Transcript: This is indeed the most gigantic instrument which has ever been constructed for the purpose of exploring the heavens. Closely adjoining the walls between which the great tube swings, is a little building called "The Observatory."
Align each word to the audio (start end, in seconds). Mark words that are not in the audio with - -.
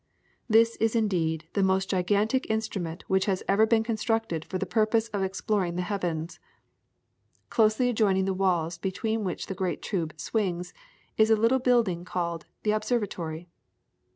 This 0.49 0.77
is 0.77 0.95
indeed 0.95 1.45
the 1.53 1.61
most 1.61 1.91
gigantic 1.91 2.49
instrument 2.49 3.03
which 3.07 3.25
has 3.25 3.43
ever 3.47 3.67
been 3.67 3.83
constructed 3.83 4.43
for 4.45 4.57
the 4.57 4.65
purpose 4.65 5.09
of 5.09 5.21
exploring 5.21 5.75
the 5.75 5.83
heavens. 5.83 6.39
Closely 7.51 7.87
adjoining 7.87 8.25
the 8.25 8.33
walls 8.33 8.79
between 8.79 9.23
which 9.23 9.45
the 9.45 9.53
great 9.53 9.83
tube 9.83 10.15
swings, 10.17 10.73
is 11.17 11.29
a 11.29 11.35
little 11.35 11.59
building 11.59 12.03
called 12.03 12.47
"The 12.63 12.71
Observatory." 12.71 13.47